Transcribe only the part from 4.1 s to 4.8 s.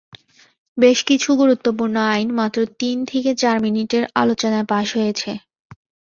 আলোচনায়